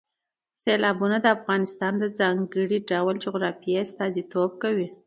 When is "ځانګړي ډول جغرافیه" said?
2.19-3.77